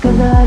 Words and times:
Cause 0.00 0.20
I 0.20 0.37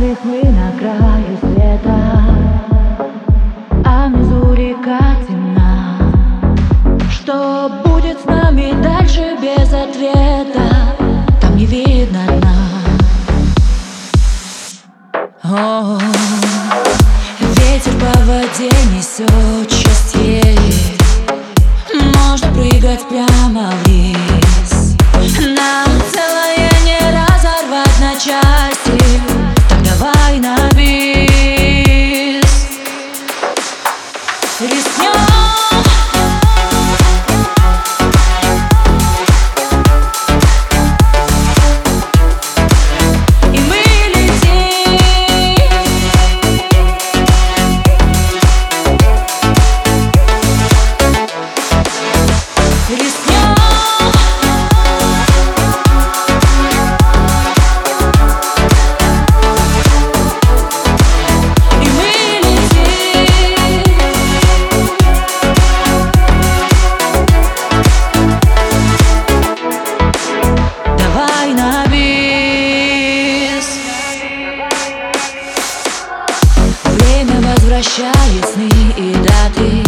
возвращает 77.81 78.45
сны 78.53 78.69
и 78.95 79.13
даты 79.15 79.83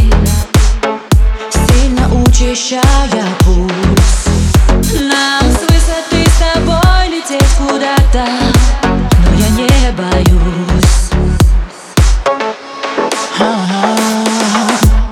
Сильно 1.67 2.09
учащая 2.23 2.81
пульс 3.41 4.25
Нам 4.99 5.51
с 5.51 5.61
высоты 5.61 6.25
с 6.27 6.39
тобой 6.39 7.07
лететь 7.09 7.53
куда-то 7.57 8.25
Но 8.83 9.37
я 9.37 9.49
не 9.49 9.91
боюсь. 9.91 11.11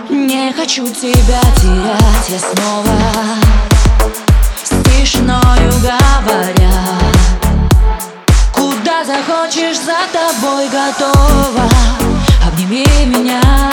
Не 0.09 0.51
хочу 0.53 0.87
тебя 0.87 1.41
терять 1.61 2.29
я 2.29 2.39
снова 2.39 2.97
С 4.63 4.69
тишиною 4.89 5.71
говоря. 5.81 6.71
Куда 8.51 9.05
захочешь, 9.05 9.77
за 9.77 9.97
тобой 10.11 10.67
готова 10.69 12.00
Обними 12.71 13.05
меня 13.05 13.70